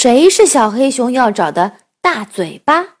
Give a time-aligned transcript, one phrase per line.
[0.00, 2.98] 谁是小黑熊要找的大嘴巴？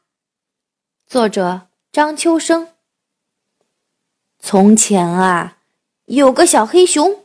[1.06, 2.74] 作者张秋生。
[4.40, 5.58] 从前啊，
[6.06, 7.24] 有个小黑熊，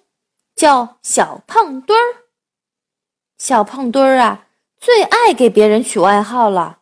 [0.54, 2.30] 叫小胖墩儿。
[3.40, 4.46] 小胖墩儿啊，
[4.78, 6.82] 最爱给别人取外号了。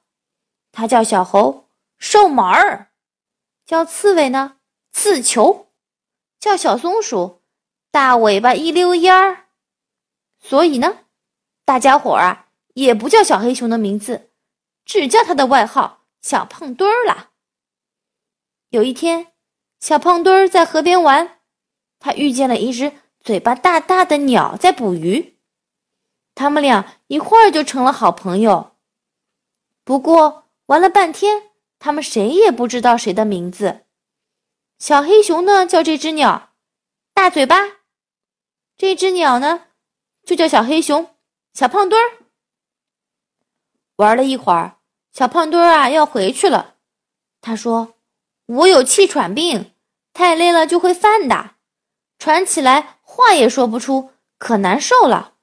[0.73, 2.87] 他叫小猴，瘦毛儿；
[3.65, 4.57] 叫刺猬呢，
[4.91, 5.67] 刺球；
[6.37, 7.41] 叫小松鼠，
[7.89, 9.45] 大尾巴一溜烟儿。
[10.41, 11.05] 所以呢，
[11.63, 12.47] 大家伙儿啊。
[12.73, 14.31] 也不叫小黑熊的名字，
[14.85, 17.31] 只叫他的外号“小胖墩儿”了。
[18.69, 19.33] 有一天，
[19.79, 21.39] 小胖墩儿在河边玩，
[21.99, 25.37] 他遇见了一只嘴巴大大的鸟在捕鱼，
[26.33, 28.77] 他们俩一会儿就成了好朋友。
[29.83, 33.85] 不过玩了半天，他们谁也不知道谁的名字。
[34.79, 36.53] 小黑熊呢叫这只鸟
[37.13, 37.57] “大嘴巴”，
[38.77, 39.65] 这只鸟呢
[40.23, 41.15] 就叫小黑熊
[41.53, 42.17] “小胖墩儿”。
[44.01, 44.77] 玩了一会儿，
[45.13, 46.75] 小胖墩儿啊要回去了。
[47.39, 47.93] 他说
[48.47, 49.73] ：“我有气喘病，
[50.11, 51.51] 太累了就会犯的，
[52.17, 54.09] 喘起来话也说不出，
[54.39, 55.33] 可难受了。”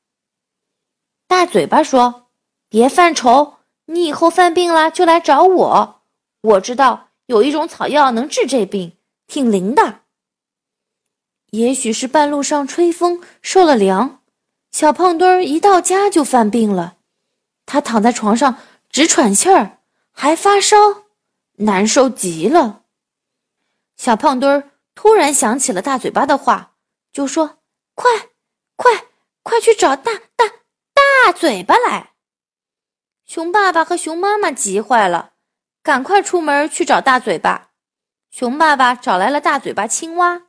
[1.29, 2.31] 大嘴巴说
[2.69, 6.03] ：“别犯愁，你以后犯病了就来找我，
[6.41, 8.97] 我知道有一种草药能治这病，
[9.29, 10.01] 挺灵的。”
[11.53, 14.21] 也许是半路上吹风受了凉，
[14.73, 16.97] 小胖墩儿一到家就犯病了。
[17.69, 18.57] 他躺在床上
[18.89, 19.81] 直喘气儿，
[20.11, 20.77] 还发烧，
[21.57, 22.85] 难受极了。
[23.95, 26.77] 小胖墩儿突然想起了大嘴巴的话，
[27.13, 27.59] 就说
[27.95, 28.11] ：“快，
[28.75, 29.09] 快，
[29.43, 30.47] 快去找大大
[30.95, 32.15] 大嘴巴来！”
[33.27, 35.35] 熊爸爸和熊妈妈急坏了，
[35.83, 37.73] 赶快出门去找大嘴巴。
[38.31, 40.45] 熊爸爸找来了大嘴巴青蛙。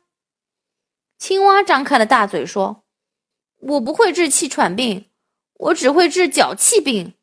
[1.18, 2.84] 青蛙张开了大嘴说
[3.60, 5.08] ：“我不会治气喘病。”
[5.60, 7.14] 我只会治脚气病。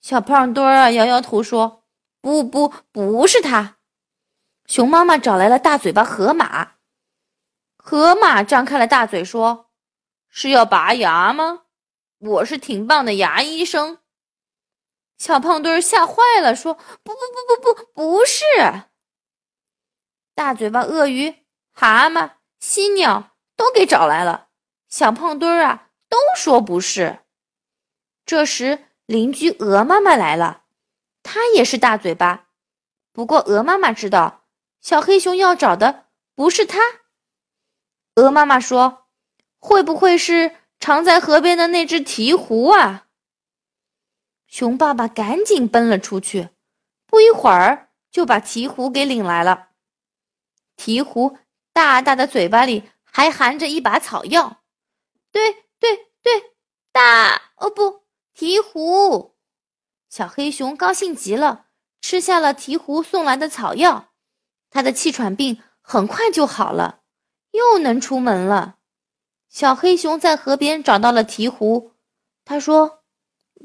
[0.00, 1.84] 小胖墩儿啊，摇摇头说
[2.20, 3.76] ：“不不，不是他。”
[4.66, 6.72] 熊妈妈找来了大嘴巴河马。
[7.76, 9.70] 河马张开了大嘴说
[10.28, 11.62] ：“是要拔牙吗？
[12.18, 13.98] 我是挺棒的牙医生。”
[15.16, 16.74] 小胖墩儿吓坏了，说
[17.04, 18.44] ：“不不不不不，不是。”
[20.34, 24.48] 大嘴巴鳄鱼、蛤蟆、犀鸟都给找来了。
[24.88, 25.89] 小胖墩儿啊。
[26.10, 27.20] 都说不是。
[28.26, 30.64] 这时，邻居鹅妈妈来了，
[31.22, 32.48] 她也是大嘴巴。
[33.12, 34.44] 不过，鹅妈妈知道
[34.80, 36.78] 小黑熊要找的不是它。
[38.16, 39.06] 鹅妈妈说
[39.58, 43.06] ：“会不会是藏在河边的那只鹈鹕啊？”
[44.46, 46.50] 熊爸爸赶紧奔了出去，
[47.06, 49.68] 不一会儿就把鹈鹕给领来了。
[50.76, 51.38] 鹈鹕
[51.72, 54.62] 大大的嘴巴里还含着一把草药，
[55.30, 55.64] 对。
[55.80, 56.52] 对对，
[56.92, 58.02] 大哦不，
[58.36, 59.32] 鹈鹕，
[60.08, 61.66] 小黑熊高兴极了，
[62.00, 64.10] 吃下了鹈鹕送来的草药，
[64.70, 67.00] 它的气喘病很快就好了，
[67.52, 68.76] 又能出门了。
[69.48, 71.90] 小黑熊在河边找到了鹈鹕，
[72.44, 73.02] 他说：“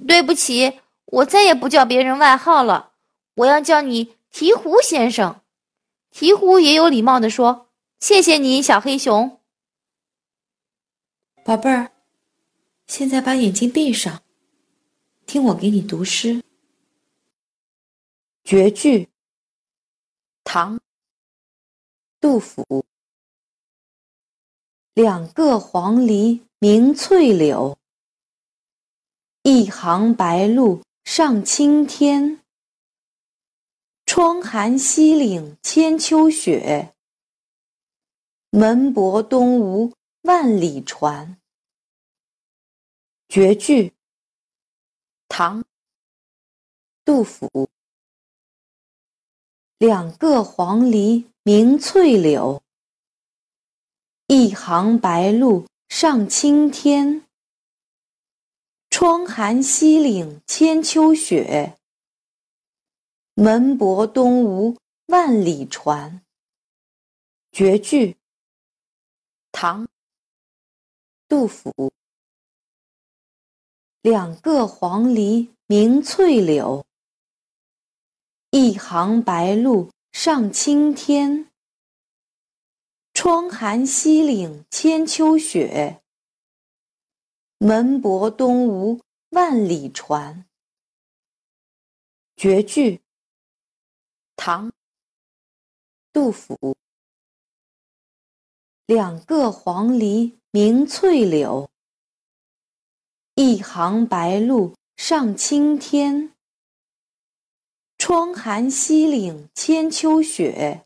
[0.07, 2.93] 对不起，我再也不叫别人外号了，
[3.35, 5.41] 我要叫你鹈鹕先生。”
[6.11, 9.41] 鹈鹕也有礼貌地说：“谢谢你，小黑熊，
[11.43, 11.91] 宝贝儿。”
[12.87, 14.21] 现在把眼睛闭上，
[15.25, 16.43] 听我给你读诗。
[18.43, 19.09] 绝句，
[20.43, 20.79] 唐，
[22.19, 22.85] 杜甫。
[24.93, 27.77] 两个黄鹂鸣翠柳，
[29.41, 32.39] 一行白鹭上青天。
[34.05, 36.93] 窗含西岭千秋雪，
[38.51, 39.91] 门泊东吴
[40.21, 41.37] 万里船。
[43.35, 43.91] 绝句，
[45.27, 45.61] 唐，
[47.03, 47.69] 杜甫。
[49.77, 52.63] 两个黄鹂鸣翠柳，
[54.27, 57.27] 一行白鹭上青天。
[58.89, 61.77] 窗含西岭千秋雪，
[63.33, 64.77] 门泊东吴
[65.07, 66.23] 万里船。
[67.51, 68.15] 绝句，
[69.51, 69.85] 唐，
[71.27, 71.91] 杜甫。
[74.05, 76.85] 两个黄鹂鸣翠柳，
[78.51, 81.51] 一行白鹭上青天。
[83.15, 86.03] 窗含西岭千秋雪，
[87.57, 90.45] 门泊东吴万里船。
[92.35, 93.01] 绝句，
[94.35, 94.71] 唐，
[96.13, 96.77] 杜甫。
[98.85, 101.67] 两个黄鹂鸣翠柳。
[103.37, 106.33] 一行白鹭上青天。
[107.97, 110.85] 窗含西岭千秋雪，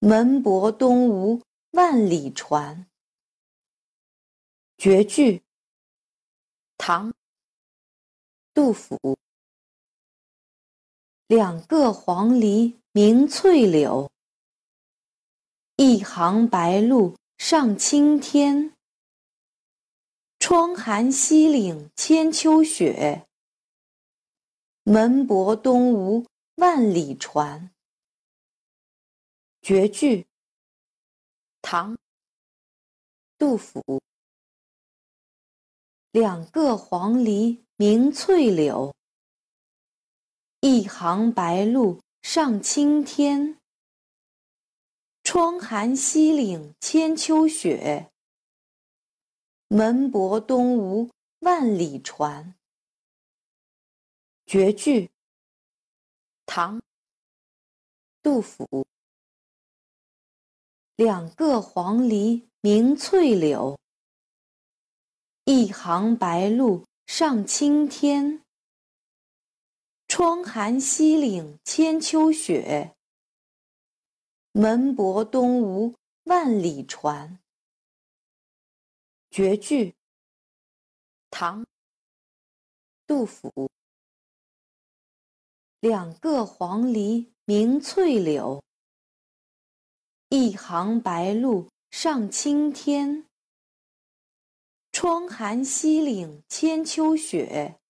[0.00, 1.40] 门泊东吴
[1.70, 2.86] 万里船。
[4.76, 5.42] 绝句，
[6.76, 7.10] 唐，
[8.52, 9.16] 杜甫。
[11.26, 14.10] 两个黄鹂鸣翠柳，
[15.76, 18.74] 一行白鹭上青天。
[20.54, 23.26] 窗含西岭千秋雪。
[24.82, 26.26] 门泊东吴
[26.56, 27.70] 万里船。
[29.62, 30.26] 绝句，
[31.62, 31.96] 唐，
[33.38, 34.02] 杜甫。
[36.10, 38.94] 两个黄鹂鸣翠柳，
[40.60, 43.56] 一行白鹭上青天。
[45.24, 48.11] 窗含西岭千秋雪，
[49.74, 51.08] 门泊东吴
[51.38, 52.54] 万里船。
[54.44, 55.10] 绝句，
[56.44, 56.78] 唐，
[58.22, 58.86] 杜甫。
[60.96, 63.78] 两个黄鹂鸣翠柳，
[65.46, 68.44] 一行白鹭上青天。
[70.06, 72.94] 窗含西岭千秋雪，
[74.52, 77.41] 门泊东吴万里船。
[79.32, 79.94] 绝句，
[81.30, 81.64] 唐，
[83.06, 83.70] 杜甫。
[85.80, 88.62] 两个黄鹂鸣翠柳，
[90.28, 93.26] 一行白鹭上青天。
[94.92, 97.80] 窗含西岭千秋雪，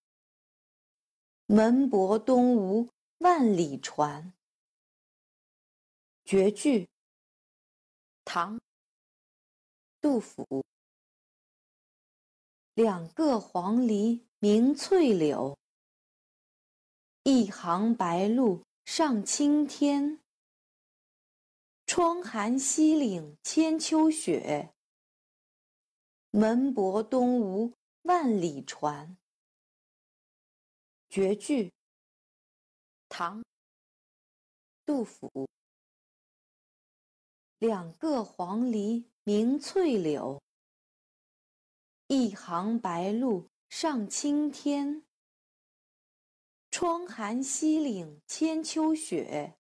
[1.47, 2.89] 门泊东吴
[3.19, 4.33] 万里船。
[6.25, 6.89] 绝句，
[8.25, 8.61] 唐，
[10.01, 10.65] 杜甫。
[12.75, 15.59] 两个黄鹂鸣翠柳。
[17.25, 20.21] 一行白鹭上青天。
[21.85, 24.73] 窗含西岭千秋雪，
[26.31, 29.19] 门泊东吴万里船。
[31.11, 31.71] 绝句，
[33.11, 33.45] 唐，
[34.87, 35.47] 杜甫。
[37.59, 40.41] 两个黄鹂鸣翠柳，
[42.15, 45.03] 一行白鹭上青天。
[46.71, 49.57] 窗含西岭千秋雪，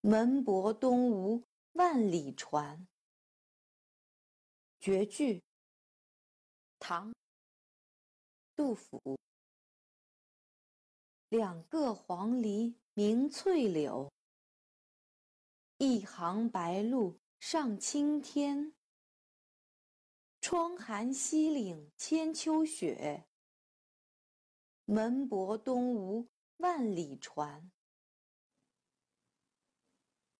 [0.00, 2.88] 门泊东吴万里船。
[4.80, 5.40] 绝句，
[6.80, 7.14] 唐，
[8.56, 9.16] 杜甫。
[11.28, 14.12] 两个黄鹂鸣翠柳，
[15.76, 18.74] 一行白鹭上青天。
[20.40, 23.26] 窗含西岭千秋雪。
[24.84, 27.70] 门泊东吴万里船。